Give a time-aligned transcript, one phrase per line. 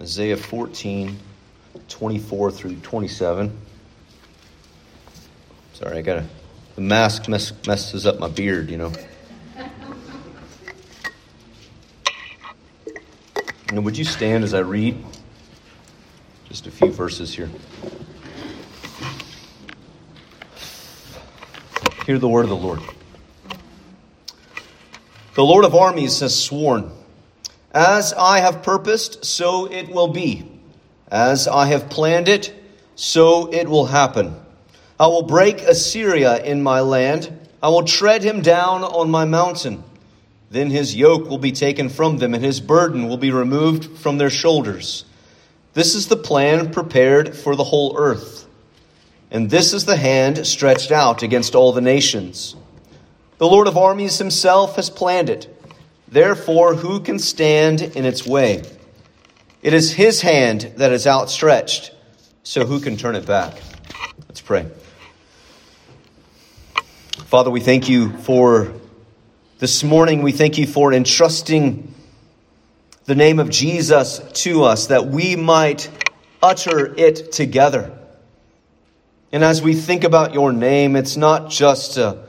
[0.00, 1.18] Isaiah 14,
[1.88, 3.56] 24 through 27.
[5.72, 6.26] Sorry, I got a
[6.76, 8.92] the mask mess, messes up my beard, you know.
[13.68, 15.02] And would you stand as I read
[16.48, 17.48] just a few verses here?
[22.04, 22.80] Hear the word of the Lord.
[25.34, 26.92] The Lord of armies has sworn,
[27.76, 30.50] As I have purposed, so it will be.
[31.08, 32.50] As I have planned it,
[32.94, 34.34] so it will happen.
[34.98, 37.30] I will break Assyria in my land.
[37.62, 39.84] I will tread him down on my mountain.
[40.48, 44.16] Then his yoke will be taken from them, and his burden will be removed from
[44.16, 45.04] their shoulders.
[45.74, 48.48] This is the plan prepared for the whole earth.
[49.30, 52.56] And this is the hand stretched out against all the nations.
[53.36, 55.52] The Lord of armies himself has planned it.
[56.08, 58.62] Therefore, who can stand in its way?
[59.62, 61.92] It is his hand that is outstretched,
[62.44, 63.54] so who can turn it back?
[64.28, 64.66] Let's pray.
[67.26, 68.72] Father, we thank you for
[69.58, 70.22] this morning.
[70.22, 71.92] We thank you for entrusting
[73.06, 75.90] the name of Jesus to us that we might
[76.42, 77.96] utter it together.
[79.32, 82.25] And as we think about your name, it's not just a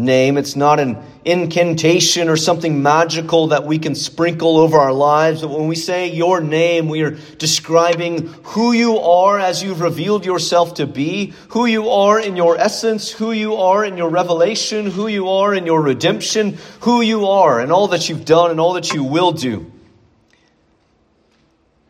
[0.00, 0.36] name.
[0.36, 5.42] It's not an incantation or something magical that we can sprinkle over our lives.
[5.42, 10.24] But when we say your name, we are describing who you are as you've revealed
[10.24, 14.90] yourself to be, who you are in your essence, who you are in your revelation,
[14.90, 18.58] who you are in your redemption, who you are and all that you've done and
[18.58, 19.70] all that you will do.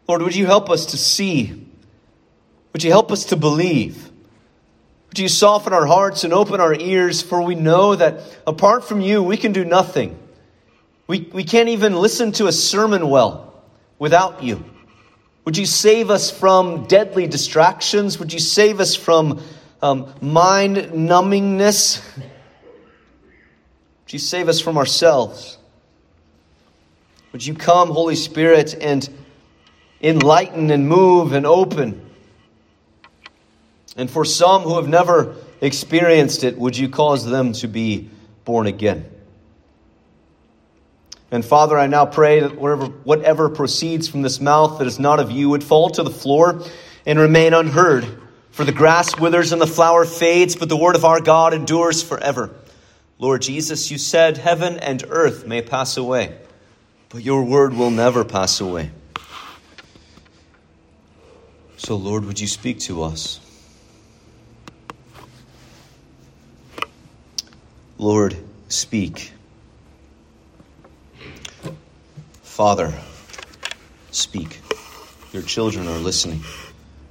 [0.09, 1.69] Lord, would you help us to see?
[2.73, 4.10] Would you help us to believe?
[5.11, 9.01] Would you soften our hearts and open our ears, for we know that apart from
[9.01, 10.17] you, we can do nothing.
[11.09, 13.61] We, we can't even listen to a sermon well
[13.99, 14.65] without you.
[15.45, 18.21] Would you save us from deadly distractions?
[18.21, 19.43] Would you save us from
[19.83, 22.01] um, mind numbingness?
[22.17, 25.59] Would you save us from ourselves?
[27.33, 29.09] Would you come, Holy Spirit, and
[30.01, 32.10] enlighten and move and open?
[34.01, 38.09] And for some who have never experienced it, would you cause them to be
[38.47, 39.05] born again?
[41.31, 45.21] And Father, I now pray that whatever, whatever proceeds from this mouth that is not
[45.21, 46.65] of you would fall to the floor
[47.05, 48.07] and remain unheard.
[48.53, 52.03] For the grass withers and the flower fades, but the word of our God endures
[52.03, 52.55] forever.
[53.19, 56.39] Lord Jesus, you said heaven and earth may pass away,
[57.11, 58.93] but your word will never pass away.
[61.77, 63.41] So, Lord, would you speak to us?
[68.01, 68.35] Lord,
[68.71, 69.31] speak.
[72.41, 72.95] Father,
[74.11, 74.59] speak.
[75.35, 76.41] Your children are listening.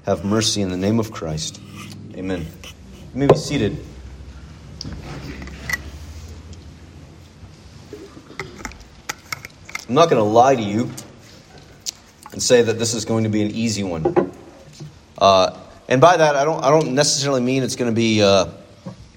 [0.07, 1.61] Have mercy in the name of Christ.
[2.15, 2.47] Amen.
[3.13, 3.77] You may be seated.
[9.87, 10.89] I'm not going to lie to you
[12.31, 14.33] and say that this is going to be an easy one.
[15.19, 15.55] Uh,
[15.87, 18.23] and by that, I don't, I don't necessarily mean it's going to be.
[18.23, 18.47] Uh,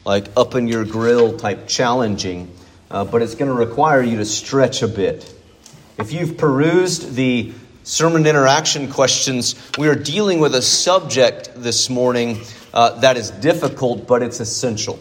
[0.05, 2.53] like up in your grill type challenging,
[2.91, 5.33] uh, but it's going to require you to stretch a bit.
[5.99, 7.53] If you've perused the
[7.85, 12.41] sermon interaction questions, we are dealing with a subject this morning
[12.75, 14.99] uh, that is difficult, but it's essential.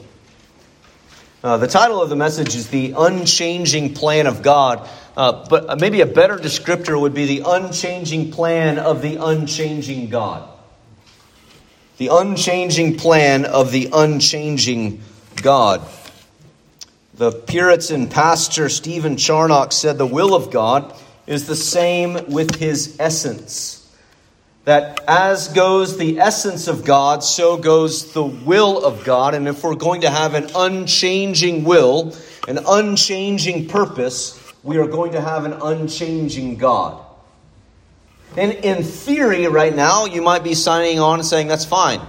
[1.43, 6.01] Uh, the title of the message is The Unchanging Plan of God, uh, but maybe
[6.01, 10.47] a better descriptor would be The Unchanging Plan of the Unchanging God
[12.01, 14.99] the unchanging plan of the unchanging
[15.35, 15.87] God.
[17.13, 20.95] The Puritan pastor Stephen Charnock said the will of God
[21.27, 23.87] is the same with his essence.
[24.65, 29.35] That as goes the essence of God, so goes the will of God.
[29.35, 32.15] And if we're going to have an unchanging will,
[32.47, 36.99] an unchanging purpose, we are going to have an unchanging God.
[38.37, 42.01] And in theory, right now, you might be signing on and saying, that's fine.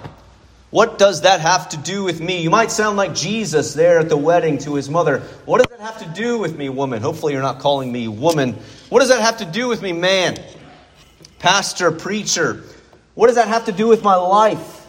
[0.71, 2.41] What does that have to do with me?
[2.41, 5.21] You might sound like Jesus there at the wedding to his mother.
[5.45, 7.03] What does that have to do with me, woman?
[7.03, 8.57] Hopefully, you're not calling me woman.
[8.89, 10.39] What does that have to do with me, man?
[11.41, 12.63] Pastor, preacher.
[13.15, 14.87] What does that have to do with my life?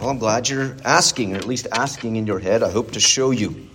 [0.00, 2.64] Well, I'm glad you're asking, or at least asking in your head.
[2.64, 3.68] I hope to show you.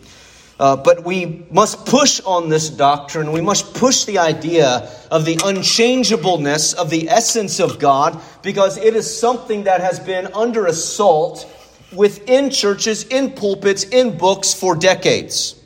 [0.59, 3.31] Uh, but we must push on this doctrine.
[3.31, 8.95] We must push the idea of the unchangeableness of the essence of God because it
[8.95, 11.50] is something that has been under assault
[11.91, 15.59] within churches, in pulpits, in books for decades.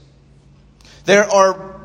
[1.06, 1.78] There are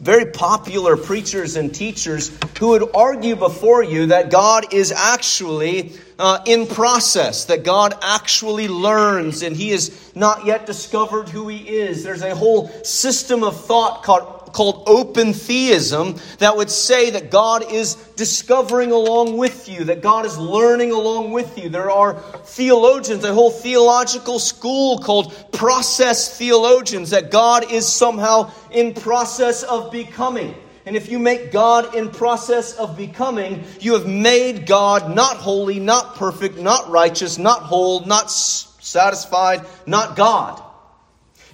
[0.00, 6.40] very popular preachers and teachers who would argue before you that God is actually uh,
[6.46, 12.02] in process, that God actually learns and he has not yet discovered who he is.
[12.02, 17.70] There's a whole system of thought called called open theism that would say that God
[17.70, 21.68] is discovering along with you, that God is learning along with you.
[21.68, 28.94] There are theologians, a whole theological school called process theologians, that God is somehow in
[28.94, 30.54] process of becoming.
[30.88, 35.80] And if you make God in process of becoming, you have made God not holy,
[35.80, 40.62] not perfect, not righteous, not whole, not satisfied, not God.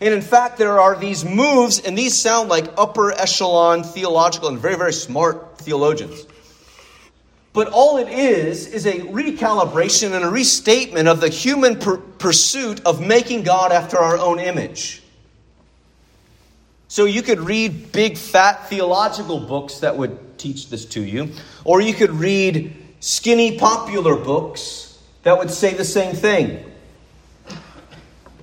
[0.01, 4.61] And in fact, there are these moves, and these sound like upper echelon theological and
[4.61, 6.29] very, very smart theologians.
[7.53, 12.87] But all it is is a recalibration and a restatement of the human per- pursuit
[12.87, 15.03] of making God after our own image.
[16.95, 21.31] So you could read big, fat theological books that would teach this to you,
[21.65, 26.65] or you could read skinny, popular books that would say the same thing.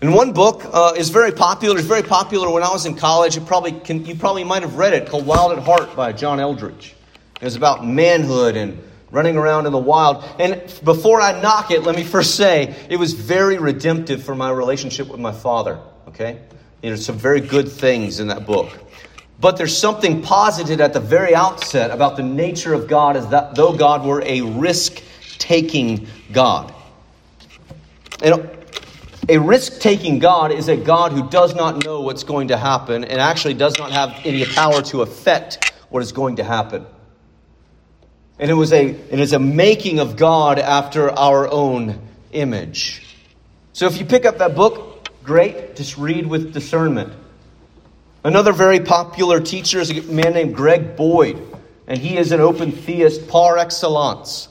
[0.01, 1.77] And one book uh, is very popular.
[1.77, 3.39] It's very popular when I was in college.
[3.45, 6.93] Probably can, you probably might have read it called Wild at Heart by John Eldredge.
[7.39, 10.25] It was about manhood and running around in the wild.
[10.39, 14.51] And before I knock it, let me first say it was very redemptive for my
[14.51, 15.79] relationship with my father.
[16.09, 16.41] Okay,
[16.81, 18.69] there's some very good things in that book.
[19.39, 23.55] But there's something posited at the very outset about the nature of God as that
[23.55, 25.01] though God were a risk
[25.39, 26.73] taking God.
[28.21, 28.49] And
[29.27, 33.03] a risk taking God is a God who does not know what's going to happen
[33.03, 36.85] and actually does not have any power to affect what is going to happen.
[38.37, 41.99] And it was a it is a making of God after our own
[42.31, 43.03] image.
[43.73, 44.90] So if you pick up that book,
[45.23, 47.13] great, just read with discernment.
[48.23, 51.41] Another very popular teacher is a man named Greg Boyd,
[51.87, 54.47] and he is an open theist par excellence.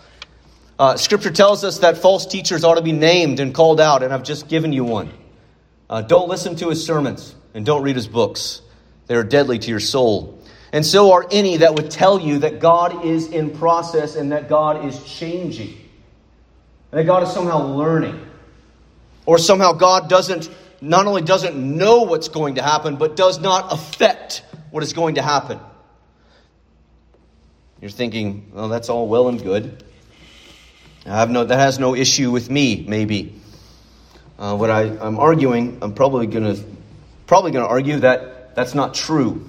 [0.78, 4.12] Uh, scripture tells us that false teachers ought to be named and called out, and
[4.12, 5.12] I've just given you one.
[5.88, 8.62] Uh, don't listen to his sermons and don't read his books,
[9.06, 10.40] they are deadly to your soul.
[10.72, 14.48] And so are any that would tell you that God is in process and that
[14.48, 15.76] God is changing,
[16.92, 18.24] that God is somehow learning,
[19.30, 20.50] or somehow God doesn't
[20.80, 24.42] not only doesn't know what's going to happen, but does not affect
[24.72, 25.60] what is going to happen.
[27.80, 29.84] You're thinking, well, that's all well and good.
[31.06, 33.40] I have no, that has no issue with me, maybe.
[34.36, 36.64] Uh, what I, I'm arguing, I'm probably going to
[37.28, 39.48] probably going to argue that that's not true.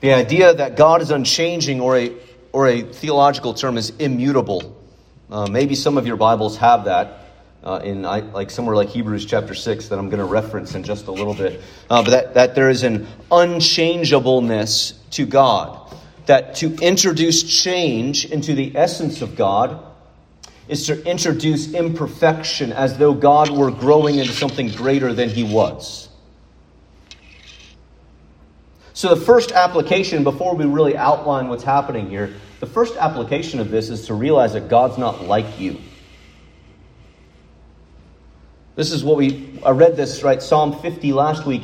[0.00, 2.12] The idea that God is unchanging or a,
[2.50, 4.82] or a theological term is immutable.
[5.30, 7.20] Uh, maybe some of your Bibles have that.
[7.64, 11.06] Uh, in like somewhere like Hebrews chapter 6 that I'm going to reference in just
[11.06, 11.62] a little bit.
[11.88, 15.80] Uh, but that, that there is an unchangeableness to God
[16.26, 19.82] that to introduce change into the essence of God
[20.68, 26.08] is to introduce imperfection as though God were growing into something greater than he was.
[28.94, 33.70] So, the first application, before we really outline what's happening here, the first application of
[33.70, 35.78] this is to realize that God's not like you.
[38.76, 40.42] This is what we, I read this, right?
[40.42, 41.62] Psalm 50 last week.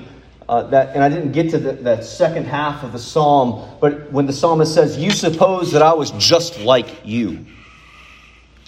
[0.48, 4.10] Uh, that, and I didn't get to the, that second half of the psalm, but
[4.10, 7.46] when the psalmist says, You suppose that I was just like you,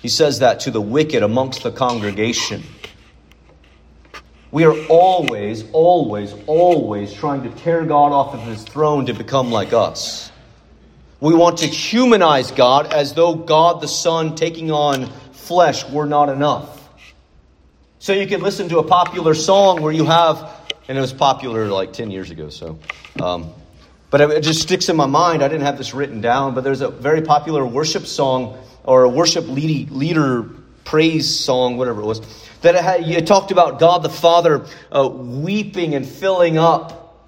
[0.00, 2.62] he says that to the wicked amongst the congregation.
[4.52, 9.50] We are always, always, always trying to tear God off of his throne to become
[9.50, 10.31] like us.
[11.21, 16.28] We want to humanize God as though God the Son taking on flesh were not
[16.28, 16.82] enough.
[18.02, 20.50] So you can listen to a popular song where you have
[20.88, 22.49] and it was popular like 10 years ago.
[22.49, 22.80] So,
[23.23, 23.52] um,
[24.11, 25.40] but it just sticks in my mind.
[25.40, 29.09] I didn't have this written down, but there's a very popular worship song or a
[29.09, 30.50] worship leader
[30.82, 32.21] praise song, whatever it was,
[32.62, 37.25] that it, had, it talked about God the Father uh, weeping and filling up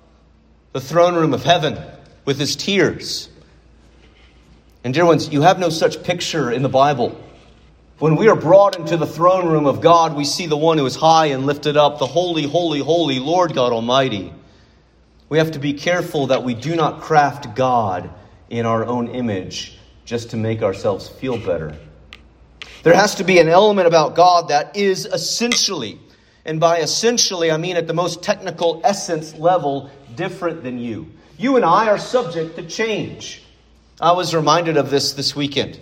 [0.72, 1.78] the throne room of heaven
[2.24, 3.28] with his tears.
[4.82, 7.16] And dear ones, you have no such picture in the Bible.
[8.00, 10.86] When we are brought into the throne room of God, we see the one who
[10.86, 14.32] is high and lifted up, the holy, holy, holy Lord God Almighty.
[15.28, 18.10] We have to be careful that we do not craft God
[18.50, 21.76] in our own image just to make ourselves feel better.
[22.82, 26.00] There has to be an element about God that is essentially,
[26.44, 31.12] and by essentially, I mean at the most technical essence level, different than you.
[31.38, 33.40] You and I are subject to change.
[34.00, 35.78] I was reminded of this this weekend.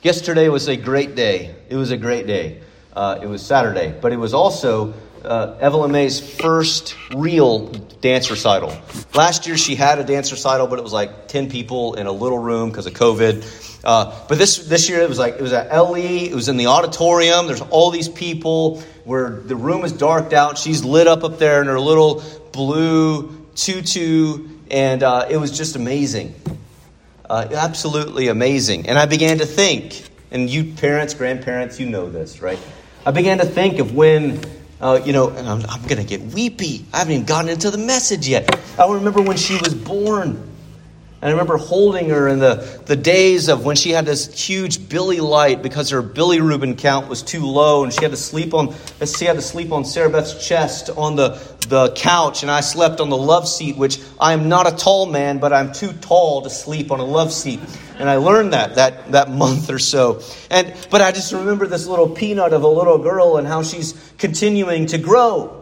[0.00, 1.56] Yesterday was a great day.
[1.68, 2.60] It was a great day.
[2.94, 7.66] Uh, it was Saturday, but it was also uh, Evelyn May's first real
[8.00, 8.72] dance recital.
[9.12, 12.12] Last year she had a dance recital, but it was like 10 people in a
[12.12, 13.80] little room because of COVID.
[13.82, 16.58] Uh, but this, this year it was like, it was at LE, it was in
[16.58, 17.48] the auditorium.
[17.48, 20.58] There's all these people where the room is darked out.
[20.58, 25.74] She's lit up up there in her little blue tutu, and uh, it was just
[25.74, 26.36] amazing.
[27.28, 28.88] Uh, absolutely amazing.
[28.88, 32.58] And I began to think, and you parents, grandparents, you know this, right?
[33.04, 34.40] I began to think of when
[34.80, 36.84] uh, you know, I'm, I'm going to get weepy.
[36.92, 38.48] I haven't even gotten into the message yet.
[38.78, 40.42] I remember when she was born.
[41.20, 44.78] And I remember holding her in the, the days of when she had this huge
[44.78, 48.72] bili light because her bilirubin count was too low, and she had to sleep on
[49.04, 51.30] she had to sleep on Sarah Beth's chest on the,
[51.68, 55.06] the couch, and I slept on the love seat, which I am not a tall
[55.06, 57.58] man, but I'm too tall to sleep on a love seat.
[57.98, 60.22] And I learned that that, that month or so.
[60.52, 64.12] And but I just remember this little peanut of a little girl and how she's
[64.18, 65.57] continuing to grow.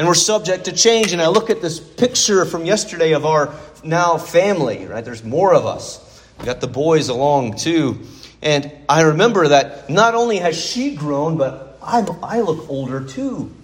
[0.00, 1.12] And we're subject to change.
[1.12, 3.54] And I look at this picture from yesterday of our
[3.84, 5.04] now family, right?
[5.04, 6.24] There's more of us.
[6.38, 8.00] We got the boys along too.
[8.40, 13.54] And I remember that not only has she grown, but i I look older too.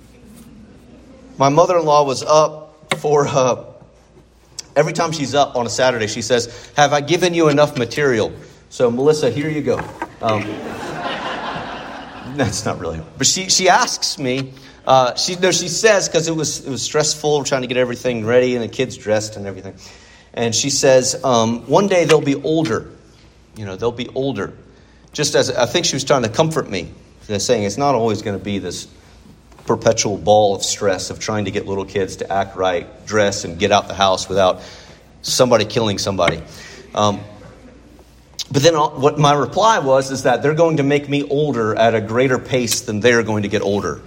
[1.38, 3.64] My mother in law was up for uh,
[4.76, 8.30] every time she's up on a Saturday, she says, Have I given you enough material?
[8.68, 9.78] So, Melissa, here you go.
[10.20, 10.42] Um,
[12.36, 14.52] that's not really, but she, she asks me,
[14.86, 18.24] uh, she, no, she says, because it was, it was stressful trying to get everything
[18.24, 19.74] ready and the kids dressed and everything
[20.36, 22.90] and she says, um, one day they'll be older.
[23.56, 24.52] You know, they'll be older.
[25.12, 28.38] Just as I think she was trying to comfort me, saying it's not always going
[28.38, 28.86] to be this
[29.64, 33.58] perpetual ball of stress of trying to get little kids to act right, dress, and
[33.58, 34.60] get out the house without
[35.22, 36.42] somebody killing somebody.
[36.94, 37.20] Um,
[38.52, 41.94] but then what my reply was is that they're going to make me older at
[41.94, 44.02] a greater pace than they're going to get older.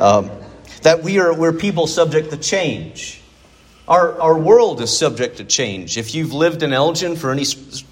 [0.00, 0.30] Um,
[0.82, 3.20] that we are we're people subject to change.
[3.90, 5.98] Our, our world is subject to change.
[5.98, 7.44] If you've lived in Elgin for any,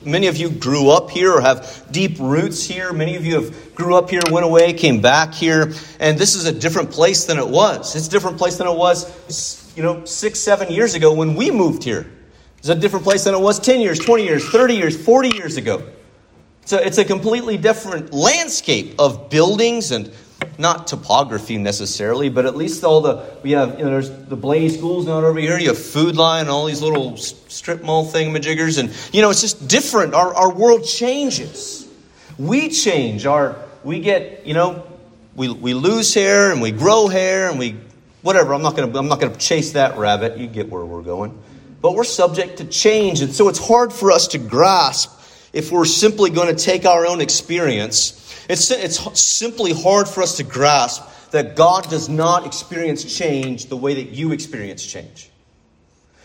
[0.05, 2.93] many of you grew up here or have deep roots here.
[2.93, 6.45] Many of you have grew up here, went away, came back here, and this is
[6.45, 7.97] a different place than it was.
[7.97, 11.51] It's a different place than it was, you know, six, seven years ago when we
[11.51, 12.07] moved here.
[12.59, 15.57] It's a different place than it was 10 years, 20 years, 30 years, 40 years
[15.57, 15.85] ago.
[16.71, 20.13] A, it's a completely different landscape of buildings and
[20.59, 24.77] not topography necessarily, but at least all the we have you know there's the Blaze
[24.77, 25.59] schools not over here.
[25.59, 29.41] You have Food Lion and all these little strip mall thingamajiggers, and you know it's
[29.41, 30.15] just different.
[30.15, 31.89] Our our world changes.
[32.39, 33.27] We change.
[33.27, 34.85] Our we get you know
[35.35, 37.77] we we lose hair and we grow hair and we
[38.23, 38.55] whatever.
[38.55, 40.39] I'm not gonna I'm not gonna chase that rabbit.
[40.39, 41.37] You get where we're going,
[41.81, 45.19] but we're subject to change, and so it's hard for us to grasp
[45.53, 50.39] if we're simply going to take our own experience it's, it's simply hard for us
[50.39, 55.31] to grasp that God does not experience change the way that you experience change.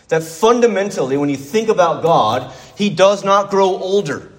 [0.08, 4.30] That fundamentally, when you think about God, He does not grow older.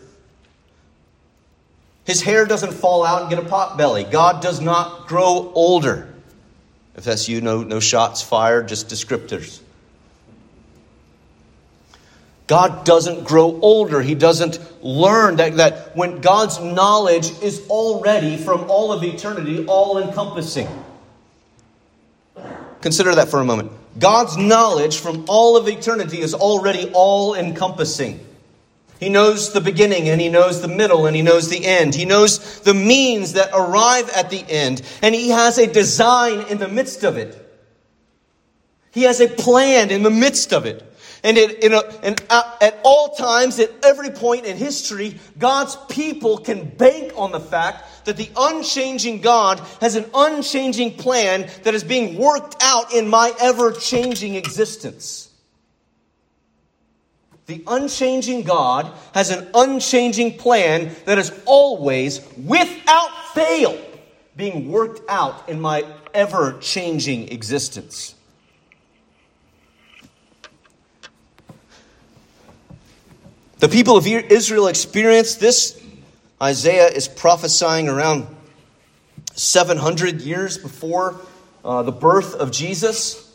[2.05, 4.03] His hair doesn't fall out and get a pot belly.
[4.03, 6.13] God does not grow older.
[6.95, 9.59] If that's you, no, no shots fired, just descriptors.
[12.47, 14.01] God doesn't grow older.
[14.01, 19.97] He doesn't learn that, that when God's knowledge is already from all of eternity, all
[19.97, 20.67] encompassing.
[22.81, 23.71] Consider that for a moment.
[23.97, 28.19] God's knowledge from all of eternity is already all encompassing.
[28.99, 31.95] He knows the beginning and he knows the middle and he knows the end.
[31.95, 36.59] He knows the means that arrive at the end and he has a design in
[36.59, 37.41] the midst of it.
[38.91, 40.81] He has a plan in the midst of it.
[41.25, 45.75] And, it, in a, and uh, at all times, at every point in history, God's
[45.89, 51.73] people can bank on the fact that the unchanging God has an unchanging plan that
[51.73, 55.31] is being worked out in my ever changing existence.
[57.47, 63.79] The unchanging God has an unchanging plan that is always, without fail,
[64.35, 68.14] being worked out in my ever changing existence.
[73.65, 75.81] The people of Israel experienced this.
[76.39, 78.27] Isaiah is prophesying around
[79.33, 81.19] 700 years before
[81.63, 83.27] uh, the birth of Jesus.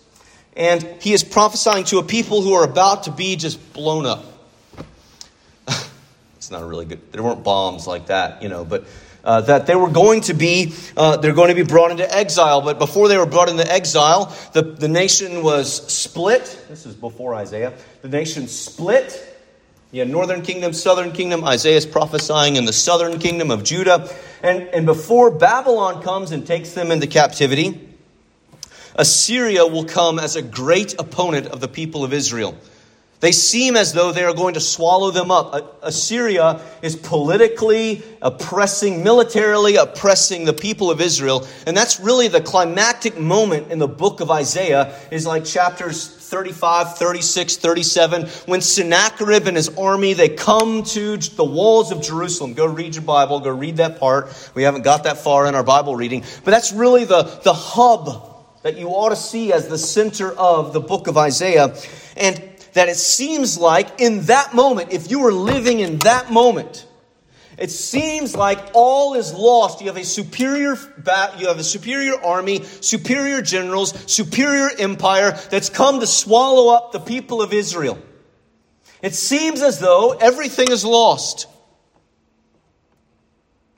[0.54, 4.24] And he is prophesying to a people who are about to be just blown up.
[6.36, 8.84] it's not a really good, there weren't bombs like that, you know, but
[9.24, 12.60] uh, that they were going to be, uh, they're going to be brought into exile.
[12.60, 16.66] But before they were brought into exile, the, the nation was split.
[16.68, 17.72] This is before Isaiah.
[18.02, 19.26] The nation split
[19.92, 21.42] You have northern kingdom, southern kingdom.
[21.44, 24.08] Isaiah is prophesying in the southern kingdom of Judah.
[24.40, 27.88] And, and before Babylon comes and takes them into captivity,
[28.94, 32.56] Assyria will come as a great opponent of the people of Israel.
[33.20, 35.78] They seem as though they are going to swallow them up.
[35.82, 41.46] Assyria is politically oppressing, militarily oppressing the people of Israel.
[41.66, 46.96] And that's really the climactic moment in the book of Isaiah, is like chapters 35,
[46.96, 52.54] 36, 37, when Sennacherib and his army, they come to the walls of Jerusalem.
[52.54, 54.50] Go read your Bible, go read that part.
[54.54, 56.24] We haven't got that far in our Bible reading.
[56.44, 58.28] But that's really the, the hub
[58.62, 61.74] that you ought to see as the center of the book of Isaiah.
[62.16, 66.86] And that it seems like in that moment, if you were living in that moment,
[67.58, 69.80] it seems like all is lost.
[69.80, 75.68] You have a superior bat, you have a superior army, superior generals, superior empire that's
[75.68, 77.98] come to swallow up the people of Israel.
[79.02, 81.46] It seems as though everything is lost.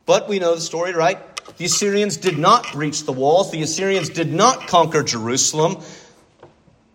[0.07, 1.19] But we know the story, right?
[1.57, 3.51] The Assyrians did not breach the walls.
[3.51, 5.83] The Assyrians did not conquer Jerusalem.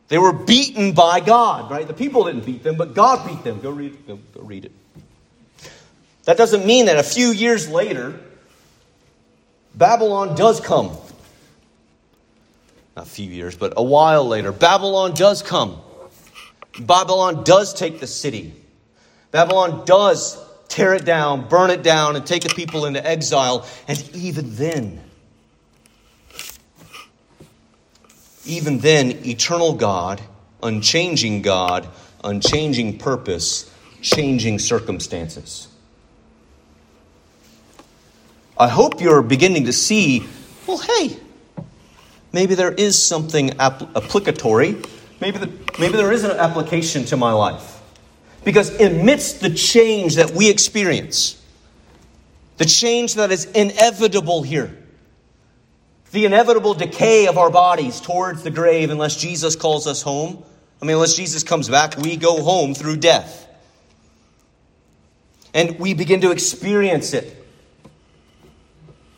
[0.08, 1.86] They were beaten by God, right?
[1.88, 3.60] The people didn't beat them, but God beat them.
[3.60, 4.72] Go read, go, go read it.
[6.24, 8.20] That doesn't mean that a few years later,
[9.76, 10.98] Babylon does come.
[12.96, 15.80] Not a few years, but a while later, Babylon does come.
[16.80, 18.54] Babylon does take the city.
[19.32, 20.38] Babylon does
[20.68, 23.66] tear it down, burn it down, and take the people into exile.
[23.88, 25.02] And even then,
[28.48, 30.22] even then, eternal God,
[30.64, 31.88] unchanging God,
[32.24, 35.68] unchanging purpose, changing circumstances.
[38.58, 40.28] I hope you're beginning to see
[40.68, 41.18] well, hey,
[42.34, 44.76] maybe there is something applicatory.
[45.22, 47.82] Maybe, the, maybe there is an application to my life.
[48.44, 51.42] Because amidst the change that we experience,
[52.58, 54.77] the change that is inevitable here,
[56.12, 60.44] the inevitable decay of our bodies towards the grave unless Jesus calls us home.
[60.82, 63.48] I mean, unless Jesus comes back, we go home through death.
[65.54, 67.34] And we begin to experience it.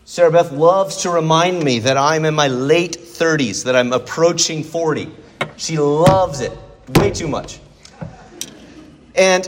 [0.05, 4.63] Sarah Beth loves to remind me that I'm in my late 30s, that I'm approaching
[4.63, 5.11] 40.
[5.57, 6.51] She loves it
[6.95, 7.59] way too much.
[9.13, 9.47] And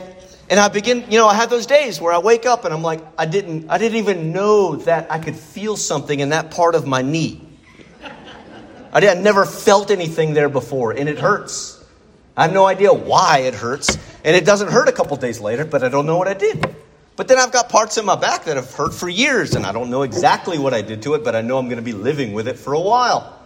[0.52, 2.82] and I begin, you know, I have those days where I wake up and I'm
[2.82, 6.76] like, I didn't, I didn't even know that I could feel something in that part
[6.76, 7.42] of my knee.
[8.92, 11.82] I, did, I never felt anything there before, and it hurts.
[12.36, 15.64] I have no idea why it hurts, and it doesn't hurt a couple days later,
[15.64, 16.76] but I don't know what I did.
[17.16, 19.72] But then I've got parts in my back that have hurt for years, and I
[19.72, 21.94] don't know exactly what I did to it, but I know I'm going to be
[21.94, 23.40] living with it for a while.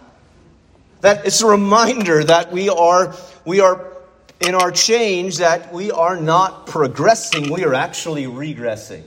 [1.02, 3.14] That it's a reminder that we are
[3.44, 3.95] we are
[4.40, 9.02] in our change that we are not progressing, we are actually regressing,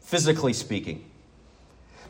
[0.00, 1.04] physically speaking.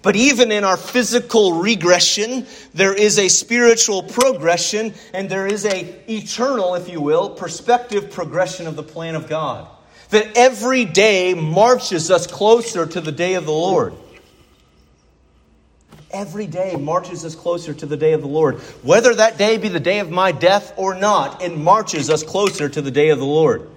[0.00, 5.80] But even in our physical regression, there is a spiritual progression and there is a
[6.10, 9.68] eternal, if you will, perspective progression of the plan of God.
[10.10, 13.94] That every day marches us closer to the day of the Lord
[16.10, 18.56] every day marches us closer to the day of the Lord.
[18.82, 22.68] Whether that day be the day of my death or not, it marches us closer
[22.68, 23.68] to the day of the Lord.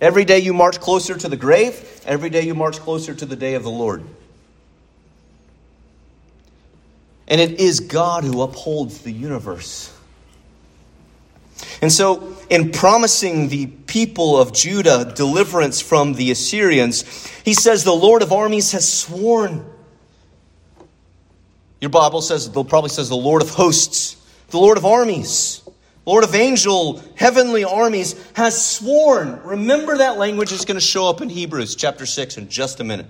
[0.00, 3.36] Every day you march closer to the grave, every day you march closer to the
[3.36, 4.04] day of the Lord.
[7.26, 9.92] And it is God who upholds the universe.
[11.82, 17.02] And so, in promising the people of Judah deliverance from the Assyrians,
[17.44, 19.64] he says, The Lord of armies has sworn.
[21.80, 24.16] Your Bible says, probably says the Lord of hosts,
[24.48, 25.62] the Lord of armies,
[26.08, 29.42] Lord of angel, heavenly armies has sworn.
[29.42, 32.84] Remember that language is going to show up in Hebrews chapter 6 in just a
[32.84, 33.06] minute.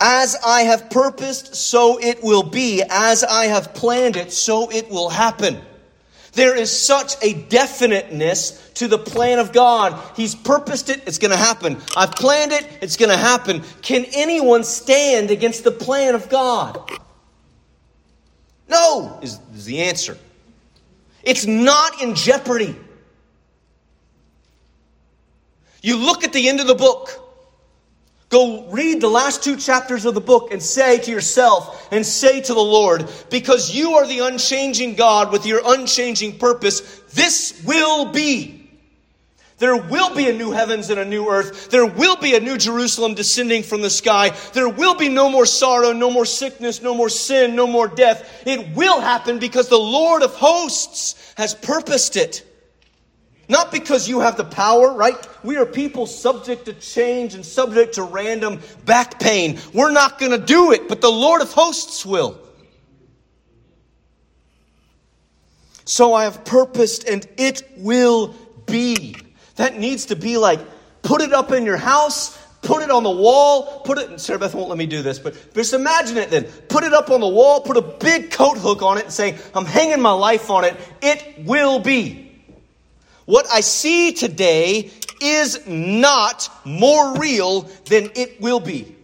[0.00, 2.82] As I have purposed, so it will be.
[2.88, 5.60] As I have planned it, so it will happen.
[6.32, 10.00] There is such a definiteness to the plan of God.
[10.16, 11.76] He's purposed it, it's going to happen.
[11.94, 13.62] I've planned it, it's going to happen.
[13.82, 16.90] Can anyone stand against the plan of God?
[18.72, 20.16] No, is, is the answer.
[21.22, 22.74] It's not in jeopardy.
[25.82, 27.10] You look at the end of the book.
[28.30, 32.40] Go read the last two chapters of the book and say to yourself and say
[32.40, 36.80] to the Lord, because you are the unchanging God with your unchanging purpose,
[37.12, 38.61] this will be.
[39.62, 41.70] There will be a new heavens and a new earth.
[41.70, 44.30] There will be a new Jerusalem descending from the sky.
[44.54, 48.42] There will be no more sorrow, no more sickness, no more sin, no more death.
[48.44, 52.44] It will happen because the Lord of hosts has purposed it.
[53.48, 55.28] Not because you have the power, right?
[55.44, 59.60] We are people subject to change and subject to random back pain.
[59.72, 62.36] We're not going to do it, but the Lord of hosts will.
[65.84, 68.34] So I have purposed and it will
[68.66, 69.21] be.
[69.56, 70.60] That needs to be like,
[71.02, 74.54] put it up in your house, put it on the wall, put it, Sarah Beth
[74.54, 76.44] won't let me do this, but just imagine it then.
[76.68, 79.38] Put it up on the wall, put a big coat hook on it and say,
[79.54, 80.76] I'm hanging my life on it.
[81.02, 82.30] It will be.
[83.24, 88.96] What I see today is not more real than it will be.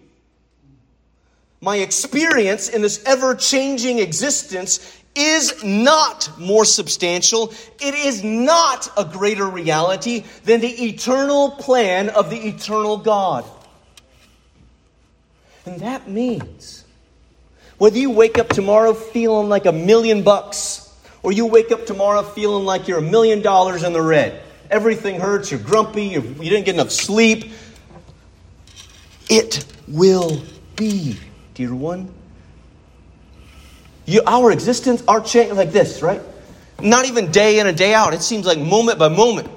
[1.61, 7.53] My experience in this ever changing existence is not more substantial.
[7.81, 13.45] It is not a greater reality than the eternal plan of the eternal God.
[15.67, 16.85] And that means
[17.79, 20.85] whether you wake up tomorrow feeling like a million bucks
[21.23, 24.41] or you wake up tomorrow feeling like you're a million dollars in the red,
[24.71, 27.53] everything hurts, you're grumpy, you're, you did not get enough sleep,
[29.29, 30.43] it will
[30.77, 31.19] be,
[31.59, 32.09] dear one.
[34.07, 36.23] You, our existence, our change, like this, right?
[36.81, 38.15] Not even day in and day out.
[38.15, 39.51] It seems like moment by moment.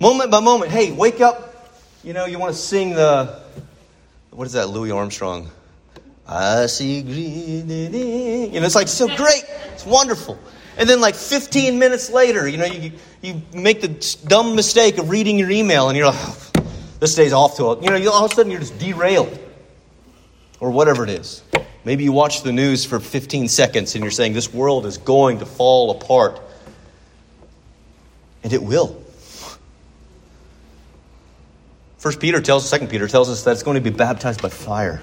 [0.00, 0.72] Moment by moment.
[0.72, 1.78] Hey, wake up.
[2.02, 3.40] You know, you want to sing the,
[4.30, 5.48] what is that, Louis Armstrong?
[6.26, 7.70] I see green.
[7.70, 9.44] You know, it's like so great.
[9.74, 10.36] It's wonderful.
[10.76, 12.90] And then, like 15 minutes later, you know, you,
[13.22, 16.36] you make the dumb mistake of reading your email and you're like,
[16.98, 19.38] this day's off to a, you know, all of a sudden you're just derailed.
[20.64, 21.42] Or whatever it is.
[21.84, 25.40] Maybe you watch the news for 15 seconds and you're saying this world is going
[25.40, 26.40] to fall apart.
[28.42, 28.98] And it will.
[31.98, 35.02] First Peter tells, Second Peter tells us that it's going to be baptized by fire.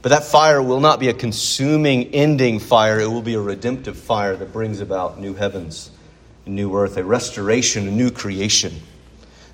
[0.00, 3.00] But that fire will not be a consuming, ending fire.
[3.00, 5.90] It will be a redemptive fire that brings about new heavens,
[6.46, 8.80] a new earth, a restoration, a new creation.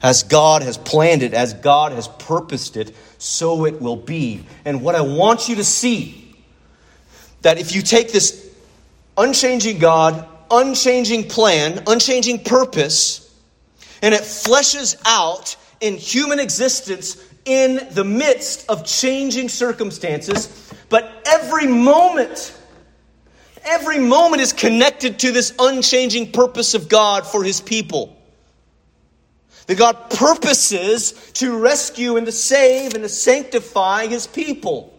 [0.03, 4.45] As God has planned it, as God has purposed it, so it will be.
[4.65, 6.35] And what I want you to see,
[7.43, 8.51] that if you take this
[9.17, 13.33] unchanging God, unchanging plan, unchanging purpose,
[14.03, 21.67] and it fleshes out in human existence in the midst of changing circumstances, but every
[21.67, 22.57] moment,
[23.65, 28.17] every moment is connected to this unchanging purpose of God for his people.
[29.66, 34.92] That God purposes to rescue and to save and to sanctify his people.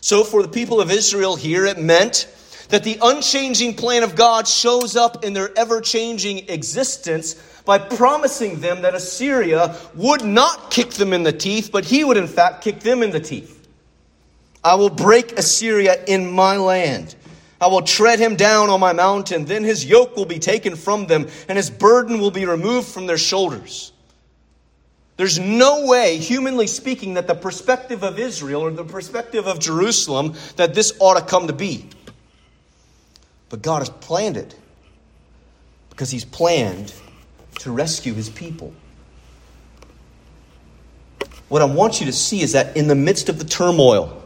[0.00, 2.28] So, for the people of Israel here, it meant
[2.70, 8.60] that the unchanging plan of God shows up in their ever changing existence by promising
[8.60, 12.64] them that Assyria would not kick them in the teeth, but he would in fact
[12.64, 13.68] kick them in the teeth.
[14.64, 17.14] I will break Assyria in my land.
[17.62, 19.44] I will tread him down on my mountain.
[19.44, 23.06] Then his yoke will be taken from them, and his burden will be removed from
[23.06, 23.92] their shoulders.
[25.16, 30.34] There's no way, humanly speaking, that the perspective of Israel or the perspective of Jerusalem
[30.56, 31.88] that this ought to come to be.
[33.48, 34.56] But God has planned it
[35.90, 36.92] because He's planned
[37.60, 38.72] to rescue His people.
[41.48, 44.21] What I want you to see is that in the midst of the turmoil,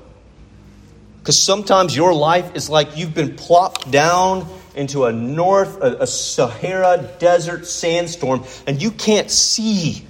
[1.27, 6.07] because sometimes your life is like you've been plopped down into a north, a, a
[6.07, 10.07] Sahara desert sandstorm, and you can't see.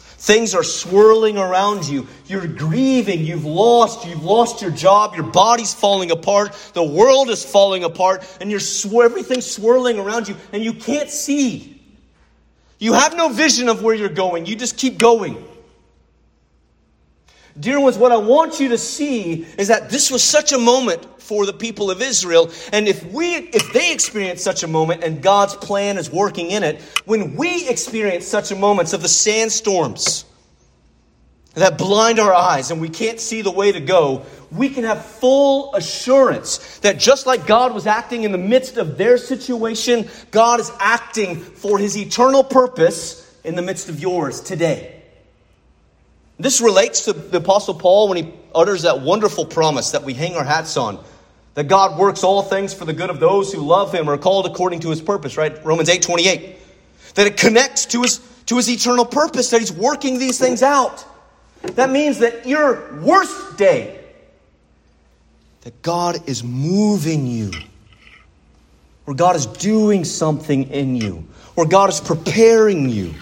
[0.00, 2.08] Things are swirling around you.
[2.28, 3.26] You're grieving.
[3.26, 4.06] You've lost.
[4.06, 5.14] You've lost your job.
[5.14, 6.54] Your body's falling apart.
[6.72, 11.10] The world is falling apart, and you're sw- everything's swirling around you, and you can't
[11.10, 11.78] see.
[12.78, 14.46] You have no vision of where you're going.
[14.46, 15.46] You just keep going.
[17.58, 21.04] Dear ones, what I want you to see is that this was such a moment
[21.20, 22.50] for the people of Israel.
[22.72, 26.62] And if we, if they experience such a moment and God's plan is working in
[26.62, 30.26] it, when we experience such a moments of the sandstorms
[31.54, 35.04] that blind our eyes and we can't see the way to go, we can have
[35.04, 40.60] full assurance that just like God was acting in the midst of their situation, God
[40.60, 44.95] is acting for his eternal purpose in the midst of yours today.
[46.38, 50.34] This relates to the Apostle Paul when he utters that wonderful promise that we hang
[50.34, 51.02] our hats on
[51.56, 54.44] that God works all things for the good of those who love him or called
[54.44, 55.64] according to his purpose, right?
[55.64, 56.56] Romans 8 28.
[57.14, 61.02] That it connects to his, to his eternal purpose, that he's working these things out.
[61.62, 63.98] That means that your worst day,
[65.62, 67.52] that God is moving you,
[69.06, 73.14] or God is doing something in you, or God is preparing you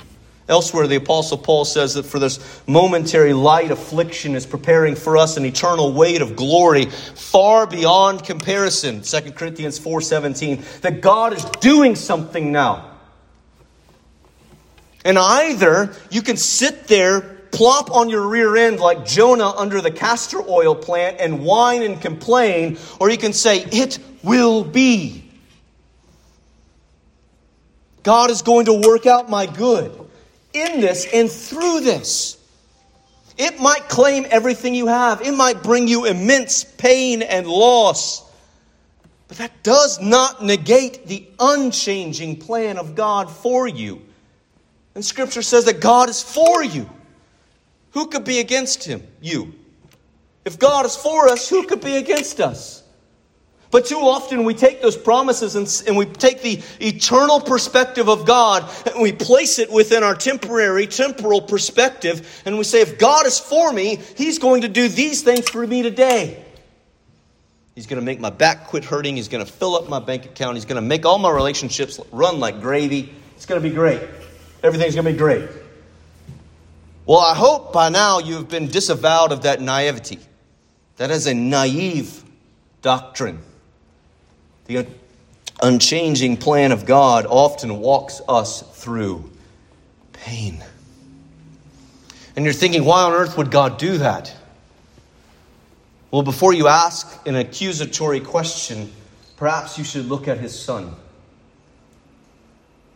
[0.47, 5.39] Elsewhere, the Apostle Paul says that for this momentary light affliction is preparing for us
[5.39, 9.01] an eternal weight of glory far beyond comparison.
[9.03, 10.63] 2 Corinthians 4:17.
[10.83, 12.91] That God is doing something now.
[15.03, 19.91] And either you can sit there, plop on your rear end like Jonah under the
[19.91, 25.23] castor oil plant and whine and complain, or you can say, It will be.
[28.03, 30.04] God is going to work out my good
[30.55, 32.39] in this and through this.
[33.37, 38.23] It might claim everything you have, it might bring you immense pain and loss.
[39.27, 44.03] But that does not negate the unchanging plan of God for you.
[44.95, 46.89] And Scripture says that God is for you.
[47.93, 49.03] Who could be against him?
[49.21, 49.55] You.
[50.45, 52.84] If God is for us, who could be against us?
[53.75, 58.25] But too often we take those promises and, and, we take the eternal perspective of
[58.25, 62.41] God and we place it within our temporary, temporal perspective.
[62.45, 65.67] And we say, if God is for me, He's going to do these things for
[65.67, 66.45] me today.
[67.75, 69.17] He's going to make my back quit hurting.
[69.17, 70.55] He's going to fill up my bank account.
[70.55, 73.13] He's going to make all my relationships run like gravy.
[73.35, 74.03] It's going to be great.
[74.63, 75.51] Everything's going to be great.
[77.07, 80.21] Well, I hope by now you've been disavowed of that naivety.
[80.99, 82.23] That is a naive
[82.81, 83.41] doctrine.
[84.67, 84.87] The
[85.63, 89.31] unchanging plan of God often walks us through
[90.13, 90.65] pain.
[92.37, 94.35] And you're thinking, why on earth would God do that?
[96.11, 98.93] Well, before you ask an accusatory question,
[99.37, 100.95] perhaps you should look at his son.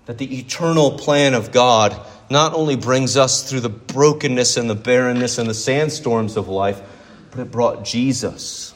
[0.07, 2.00] That the eternal plan of God
[2.31, 6.81] not only brings us through the brokenness and the barrenness and the sandstorms of life,
[7.31, 8.72] but it brought Jesus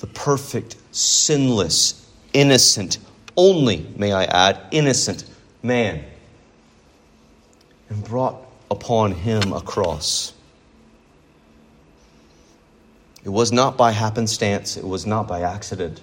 [0.00, 2.98] the perfect, sinless, innocent,
[3.36, 5.24] only, may I add, innocent
[5.62, 6.04] man,
[7.88, 8.36] and brought
[8.70, 10.32] upon him a cross.
[13.24, 16.00] It was not by happenstance, it was not by accident.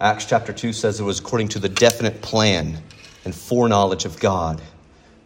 [0.00, 2.82] Acts chapter 2 says it was according to the definite plan
[3.24, 4.60] and foreknowledge of God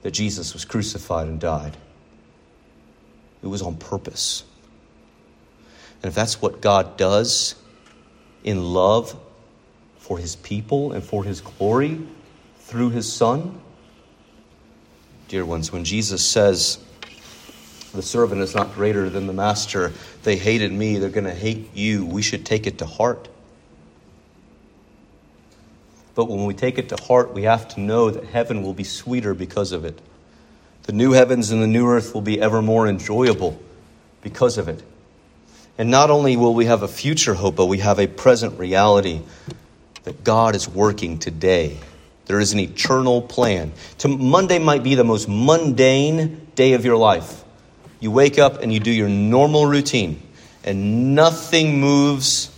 [0.02, 1.76] that Jesus was crucified and died.
[3.42, 4.44] It was on purpose.
[6.02, 7.54] And if that's what God does
[8.44, 9.18] in love
[9.98, 12.00] for his people and for his glory
[12.60, 13.60] through his Son,
[15.28, 16.78] dear ones, when Jesus says,
[17.96, 19.92] the servant is not greater than the master.
[20.22, 22.04] They hated me, they're going to hate you.
[22.04, 23.28] We should take it to heart.
[26.14, 28.84] But when we take it to heart, we have to know that heaven will be
[28.84, 30.00] sweeter because of it.
[30.84, 33.60] The new heavens and the new earth will be ever more enjoyable
[34.22, 34.82] because of it.
[35.78, 39.20] And not only will we have a future hope, but we have a present reality
[40.04, 41.78] that God is working today.
[42.26, 43.72] There is an eternal plan.
[43.98, 47.44] To, Monday might be the most mundane day of your life.
[48.00, 50.22] You wake up and you do your normal routine,
[50.64, 52.50] and nothing moves.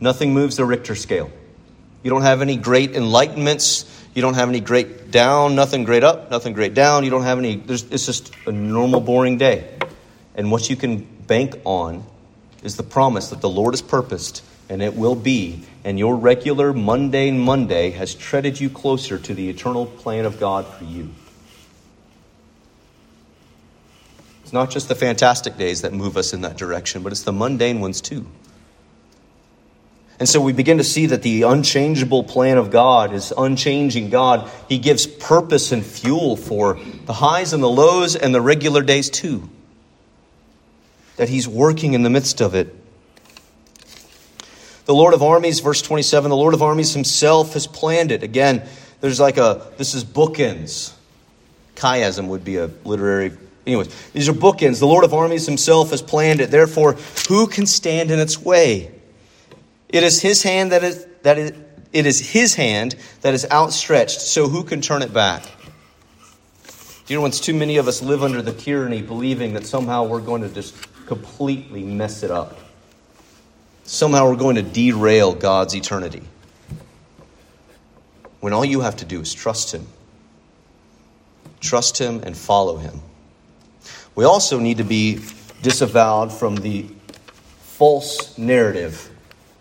[0.00, 1.30] Nothing moves the Richter scale.
[2.02, 3.86] You don't have any great enlightenments.
[4.14, 7.04] You don't have any great down, nothing great up, nothing great down.
[7.04, 7.62] You don't have any.
[7.68, 9.68] it's just a normal, boring day.
[10.34, 12.04] And what you can bank on
[12.64, 15.62] is the promise that the Lord has purposed and it will be.
[15.84, 20.66] And your regular mundane Monday has treaded you closer to the eternal plan of God
[20.66, 21.08] for you.
[24.42, 27.32] It's not just the fantastic days that move us in that direction, but it's the
[27.32, 28.26] mundane ones too.
[30.18, 34.50] And so we begin to see that the unchangeable plan of God is unchanging God.
[34.68, 39.08] He gives purpose and fuel for the highs and the lows and the regular days
[39.08, 39.48] too
[41.20, 42.74] that He's working in the midst of it.
[44.86, 48.22] The Lord of armies, verse 27, the Lord of armies Himself has planned it.
[48.22, 48.66] Again,
[49.02, 50.94] there's like a, this is bookends.
[51.76, 53.32] Chiasm would be a literary.
[53.66, 54.78] Anyways, these are bookends.
[54.78, 56.50] The Lord of armies Himself has planned it.
[56.50, 56.94] Therefore,
[57.28, 58.90] who can stand in its way?
[59.90, 61.52] It is His hand that is, that is,
[61.92, 65.44] it is His hand that is outstretched, so who can turn it back?
[67.10, 70.42] Know, once too many of us live under the tyranny, believing that somehow we're going
[70.42, 70.76] to just
[71.10, 72.56] completely mess it up.
[73.82, 76.22] Somehow we're going to derail God's eternity.
[78.38, 79.88] When all you have to do is trust Him.
[81.58, 83.00] Trust Him and follow Him.
[84.14, 85.18] We also need to be
[85.62, 86.86] disavowed from the
[87.58, 89.10] false narrative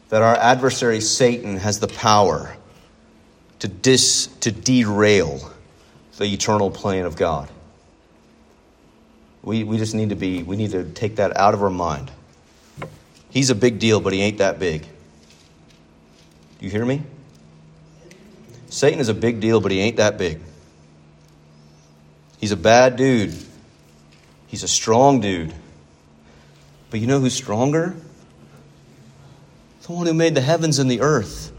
[0.10, 2.56] that our adversary Satan has the power
[3.58, 5.52] to, dis, to derail
[6.20, 7.50] the eternal plan of God.
[9.44, 12.12] We, we just need to be, we need to take that out of our mind.
[13.30, 14.82] He's a big deal, but he ain't that big.
[14.82, 17.04] Do you hear me?
[18.70, 20.40] Satan is a big deal, but he ain't that big.
[22.40, 23.34] He's a bad dude.
[24.48, 25.54] He's a strong dude.
[26.90, 27.96] But you know who's stronger?
[29.84, 31.52] The one who made the heavens and the earth.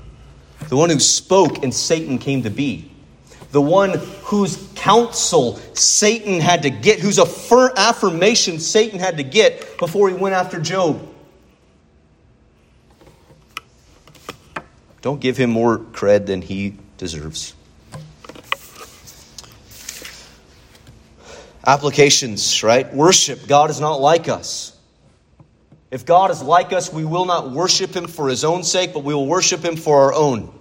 [0.68, 2.90] The one who spoke and Satan came to be.
[3.52, 10.08] The one whose counsel Satan had to get, whose affirmation Satan had to get before
[10.08, 11.06] he went after Job.
[15.02, 17.54] Don't give him more cred than he deserves.
[21.66, 22.92] Applications, right?
[22.94, 23.46] Worship.
[23.46, 24.76] God is not like us.
[25.90, 29.02] If God is like us, we will not worship him for his own sake, but
[29.02, 30.54] we will worship him for our own.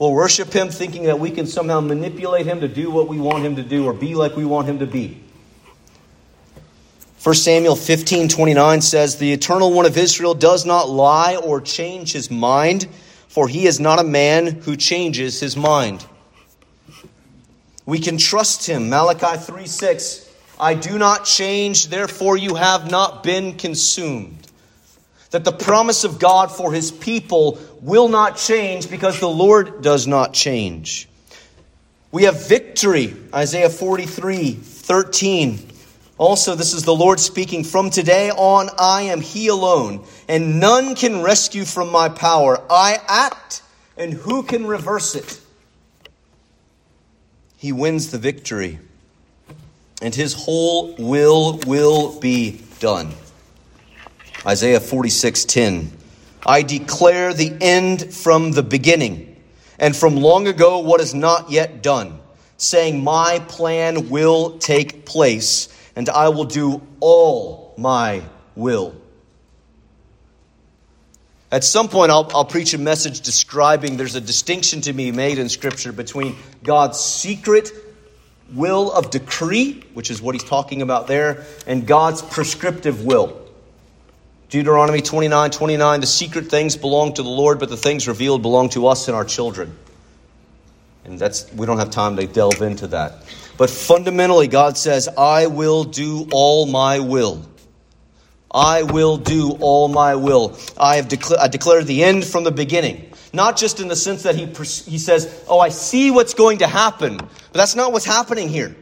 [0.00, 3.44] We'll worship him thinking that we can somehow manipulate him to do what we want
[3.44, 5.22] him to do or be like we want him to be.
[7.22, 12.12] 1 Samuel 15 29 says, The eternal one of Israel does not lie or change
[12.12, 12.88] his mind,
[13.28, 16.06] for he is not a man who changes his mind.
[17.84, 18.88] We can trust him.
[18.88, 20.34] Malachi 3 6.
[20.58, 24.39] I do not change, therefore you have not been consumed.
[25.30, 30.06] That the promise of God for his people will not change because the Lord does
[30.06, 31.08] not change.
[32.10, 35.66] We have victory, Isaiah 43 13.
[36.18, 37.64] Also, this is the Lord speaking.
[37.64, 42.60] From today on, I am He alone, and none can rescue from my power.
[42.68, 43.62] I act,
[43.96, 45.40] and who can reverse it?
[47.60, 48.78] he wins the victory.
[50.00, 53.12] And his whole will will be done.
[54.46, 55.90] Isaiah 46:10
[56.46, 59.36] I declare the end from the beginning
[59.78, 62.20] and from long ago what is not yet done
[62.60, 68.22] saying my plan will take place and I will do all my
[68.54, 68.94] will.
[71.50, 75.38] At some point, I'll, I'll, preach a message describing there's a distinction to be made
[75.38, 77.72] in Scripture between God's secret
[78.52, 83.49] will of decree, which is what he's talking about there, and God's prescriptive will.
[84.50, 88.68] Deuteronomy 29 29, the secret things belong to the Lord, but the things revealed belong
[88.70, 89.76] to us and our children.
[91.04, 93.24] And that's we don't have time to delve into that.
[93.56, 97.46] But fundamentally, God says, I will do all my will.
[98.50, 100.58] I will do all my will.
[100.76, 103.12] I have decla- I declared the end from the beginning.
[103.32, 106.66] Not just in the sense that he, he says, Oh, I see what's going to
[106.66, 107.16] happen.
[107.18, 108.74] But that's not what's happening here.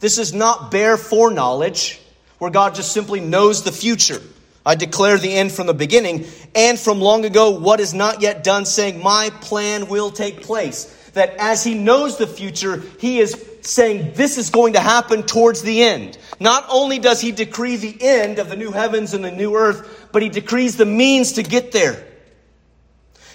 [0.00, 1.98] This is not bare foreknowledge,
[2.38, 4.20] where God just simply knows the future.
[4.66, 8.42] I declare the end from the beginning and from long ago what is not yet
[8.42, 10.92] done, saying, My plan will take place.
[11.12, 15.62] That as he knows the future, he is saying this is going to happen towards
[15.62, 16.18] the end.
[16.40, 20.08] Not only does he decree the end of the new heavens and the new earth,
[20.12, 22.04] but he decrees the means to get there.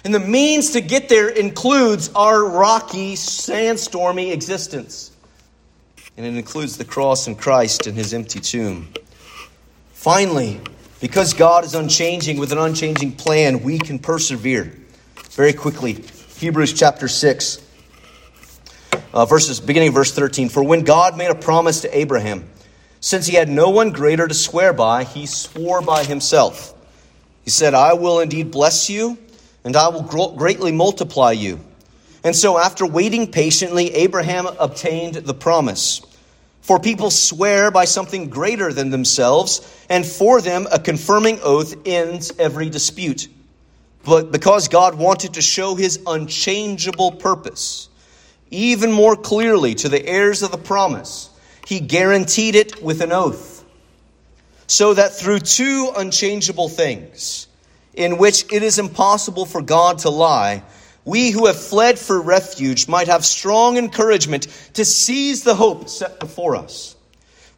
[0.04, 5.12] And the means to get there includes our rocky, sandstormy existence.
[6.16, 8.92] And it includes the cross and Christ and his empty tomb.
[9.92, 10.60] Finally,
[11.02, 14.72] because God is unchanging with an unchanging plan, we can persevere.
[15.32, 15.94] Very quickly,
[16.36, 17.60] Hebrews chapter 6
[19.12, 20.48] uh, verses beginning of verse 13.
[20.48, 22.48] For when God made a promise to Abraham,
[23.00, 26.72] since he had no one greater to swear by, he swore by himself.
[27.44, 29.18] He said, I will indeed bless you,
[29.64, 31.58] and I will greatly multiply you.
[32.22, 36.00] And so, after waiting patiently, Abraham obtained the promise.
[36.62, 42.32] For people swear by something greater than themselves, and for them a confirming oath ends
[42.38, 43.28] every dispute.
[44.04, 47.88] But because God wanted to show his unchangeable purpose,
[48.50, 51.30] even more clearly to the heirs of the promise.
[51.66, 53.64] He guaranteed it with an oath,
[54.66, 57.46] so that through two unchangeable things,
[57.94, 60.62] in which it is impossible for God to lie,
[61.04, 66.20] we who have fled for refuge might have strong encouragement to seize the hope set
[66.20, 66.96] before us.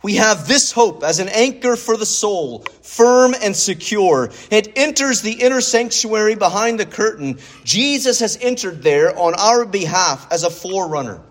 [0.02, 4.30] We have this hope as an anchor for the soul, firm and secure.
[4.50, 7.38] It enters the inner sanctuary behind the curtain.
[7.64, 11.22] Jesus has entered there on our behalf as a forerunner.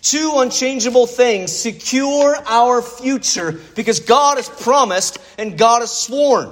[0.00, 6.50] Two unchangeable things secure our future because God has promised and God has sworn.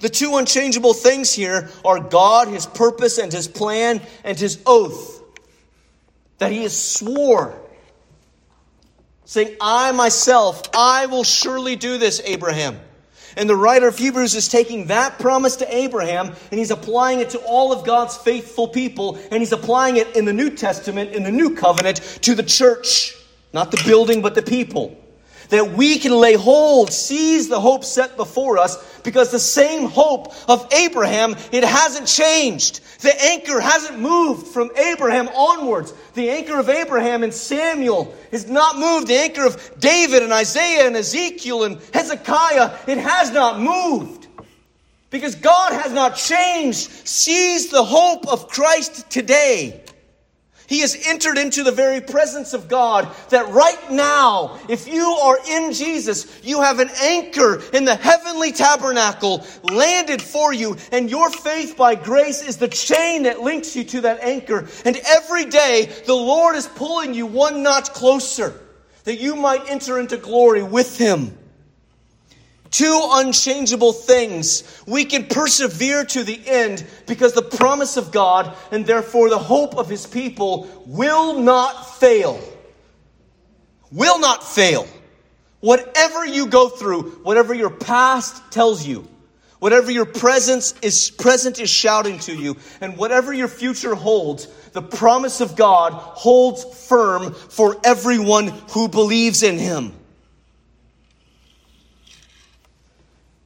[0.00, 5.22] The two unchangeable things here are God, His purpose and His plan, and His oath
[6.38, 7.54] that He has swore
[9.24, 12.78] saying, I myself, I will surely do this, Abraham.
[13.36, 17.30] And the writer of Hebrews is taking that promise to Abraham and he's applying it
[17.30, 21.24] to all of God's faithful people, and he's applying it in the New Testament, in
[21.24, 23.16] the New Covenant, to the church.
[23.52, 24.96] Not the building, but the people.
[25.50, 30.32] That we can lay hold, seize the hope set before us, because the same hope
[30.48, 32.80] of Abraham, it hasn't changed.
[33.00, 35.92] The anchor hasn't moved from Abraham onwards.
[36.14, 39.08] The anchor of Abraham and Samuel has not moved.
[39.08, 44.26] The anchor of David and Isaiah and Ezekiel and Hezekiah, it has not moved.
[45.10, 46.90] Because God has not changed.
[47.06, 49.82] Seize the hope of Christ today.
[50.66, 55.38] He has entered into the very presence of God that right now, if you are
[55.46, 61.30] in Jesus, you have an anchor in the heavenly tabernacle landed for you, and your
[61.30, 64.66] faith by grace is the chain that links you to that anchor.
[64.86, 68.58] And every day, the Lord is pulling you one notch closer
[69.04, 71.36] that you might enter into glory with Him
[72.74, 74.82] two unchangeable things.
[74.84, 79.76] We can persevere to the end because the promise of God and therefore the hope
[79.76, 82.40] of his people will not fail.
[83.92, 84.88] Will not fail.
[85.60, 89.08] Whatever you go through, whatever your past tells you,
[89.60, 94.82] whatever your presence is present is shouting to you, and whatever your future holds, the
[94.82, 99.94] promise of God holds firm for everyone who believes in him.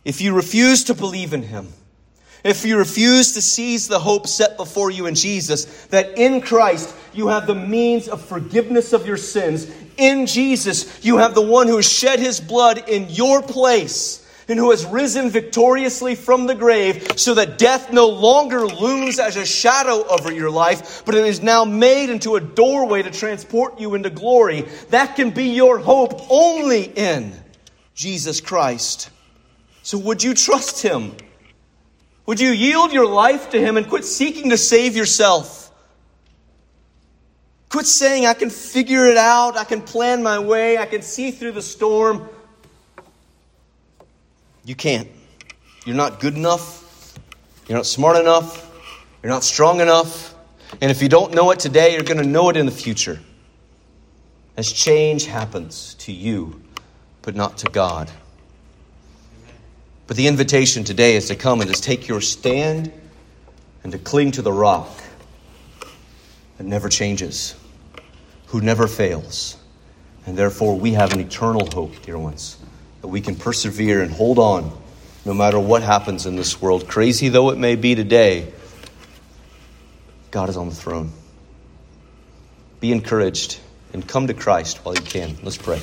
[0.08, 1.68] If you refuse to believe in him,
[2.42, 6.96] if you refuse to seize the hope set before you in Jesus, that in Christ
[7.12, 9.70] you have the means of forgiveness of your sins.
[9.98, 14.70] In Jesus, you have the one who shed his blood in your place and who
[14.70, 20.06] has risen victoriously from the grave so that death no longer looms as a shadow
[20.08, 24.08] over your life, but it is now made into a doorway to transport you into
[24.08, 24.62] glory.
[24.88, 27.34] That can be your hope only in
[27.94, 29.10] Jesus Christ.
[29.88, 31.16] So, would you trust Him?
[32.26, 35.72] Would you yield your life to Him and quit seeking to save yourself?
[37.70, 41.30] Quit saying, I can figure it out, I can plan my way, I can see
[41.30, 42.28] through the storm.
[44.66, 45.08] You can't.
[45.86, 47.18] You're not good enough,
[47.66, 48.70] you're not smart enough,
[49.22, 50.34] you're not strong enough.
[50.82, 53.20] And if you don't know it today, you're going to know it in the future.
[54.54, 56.60] As change happens to you,
[57.22, 58.10] but not to God.
[60.08, 62.90] But the invitation today is to come and just take your stand
[63.84, 64.88] and to cling to the rock
[66.56, 67.54] that never changes,
[68.46, 69.58] who never fails.
[70.26, 72.56] And therefore, we have an eternal hope, dear ones,
[73.02, 74.72] that we can persevere and hold on
[75.26, 76.88] no matter what happens in this world.
[76.88, 78.50] Crazy though it may be today,
[80.30, 81.12] God is on the throne.
[82.80, 83.60] Be encouraged
[83.92, 85.36] and come to Christ while you can.
[85.42, 85.78] Let's pray.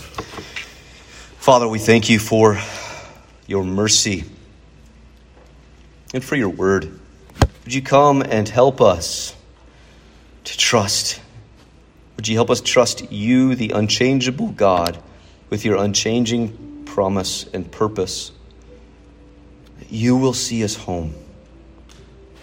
[1.38, 2.57] Father, we thank you for
[3.47, 4.23] your mercy
[6.13, 6.99] and for your word.
[7.63, 9.35] Would you come and help us
[10.45, 11.19] to trust?
[12.15, 14.97] Would you help us trust you, the unchangeable God,
[15.49, 18.31] with your unchanging promise and purpose?
[19.89, 21.13] You will see us home.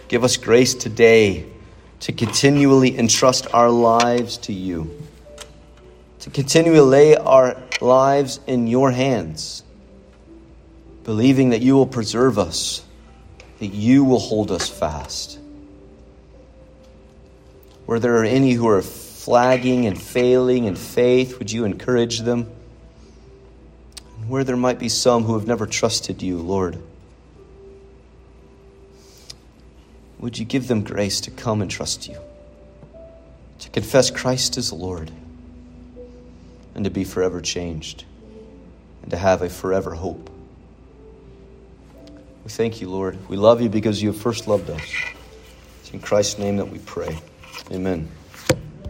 [0.08, 1.46] Give us grace today
[2.00, 5.02] to continually entrust our lives to you,
[6.20, 9.62] to continually lay our lives in your hands
[11.04, 12.84] believing that you will preserve us,
[13.58, 15.38] that you will hold us fast.
[17.86, 22.50] Where there are any who are flagging and failing in faith, would you encourage them?
[24.18, 26.78] And where there might be some who have never trusted you, Lord,
[30.18, 32.16] would you give them grace to come and trust you,
[33.58, 35.10] to confess Christ as Lord,
[36.74, 38.04] and to be forever changed,
[39.02, 40.31] and to have a forever hope.
[42.44, 43.16] We thank you, Lord.
[43.28, 44.82] We love you because you have first loved us.
[45.80, 47.18] It's in Christ's name that we pray.
[47.70, 48.08] Amen.